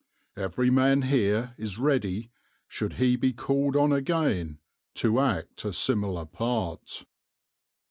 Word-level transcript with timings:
Every 0.35 0.71
man 0.71 1.03
here 1.03 1.53
is 1.59 1.77
ready, 1.77 2.31
should 2.67 2.93
he 2.93 3.15
be 3.15 3.33
called 3.33 3.75
on 3.75 3.93
again, 3.93 4.57
to 4.95 5.19
act 5.19 5.63
a 5.63 5.71
similar 5.71 6.25
part." 6.25 7.05